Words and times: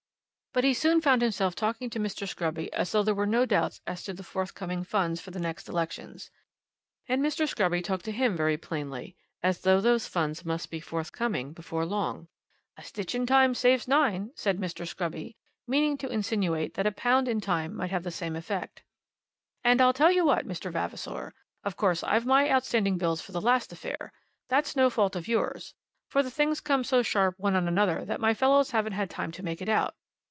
But 0.53 0.65
he 0.65 0.73
soon 0.73 0.99
found 0.99 1.21
himself 1.21 1.55
talking 1.55 1.89
to 1.91 1.97
Mr. 1.97 2.27
Scruby 2.27 2.67
as 2.73 2.91
though 2.91 3.03
there 3.03 3.15
were 3.15 3.25
no 3.25 3.45
doubts 3.45 3.79
as 3.87 4.03
to 4.03 4.11
the 4.11 4.21
forthcoming 4.21 4.83
funds 4.83 5.21
for 5.21 5.31
the 5.31 5.39
next 5.39 5.69
elections. 5.69 6.29
And 7.07 7.23
Mr. 7.23 7.47
Scruby 7.47 7.81
talked 7.81 8.03
to 8.03 8.11
him 8.11 8.35
very 8.35 8.57
plainly, 8.57 9.15
as 9.41 9.61
though 9.61 9.79
those 9.79 10.09
funds 10.09 10.43
must 10.43 10.69
be 10.69 10.81
forthcoming 10.81 11.53
before 11.53 11.85
long. 11.85 12.27
"A 12.75 12.83
stitch 12.83 13.15
in 13.15 13.25
time 13.25 13.55
saves 13.55 13.87
nine," 13.87 14.31
said 14.35 14.57
Mr. 14.57 14.85
Scruby, 14.85 15.37
meaning 15.67 15.97
to 15.99 16.09
insinuate 16.11 16.73
that 16.73 16.85
a 16.85 16.91
pound 16.91 17.29
in 17.29 17.39
time 17.39 17.73
might 17.73 17.91
have 17.91 18.03
the 18.03 18.11
same 18.11 18.35
effect. 18.35 18.83
"And 19.63 19.79
I'll 19.79 19.93
tell 19.93 20.11
you 20.11 20.25
what, 20.25 20.45
Mr. 20.45 20.69
Vavasor, 20.69 21.33
of 21.63 21.77
course 21.77 22.03
I've 22.03 22.25
my 22.25 22.49
outstanding 22.49 22.97
bills 22.97 23.21
for 23.21 23.31
the 23.31 23.39
last 23.39 23.71
affair. 23.71 24.11
That's 24.49 24.75
no 24.75 24.89
fault 24.89 25.15
of 25.15 25.29
yours, 25.29 25.75
for 26.09 26.21
the 26.21 26.29
things 26.29 26.59
came 26.59 26.83
so 26.83 27.01
sharp 27.03 27.35
one 27.39 27.55
on 27.55 27.69
another 27.69 28.03
that 28.03 28.19
my 28.19 28.33
fellows 28.33 28.71
haven't 28.71 28.91
had 28.91 29.09
time 29.09 29.31
to 29.31 29.43
make 29.43 29.61
it 29.61 29.69
out. 29.69 29.95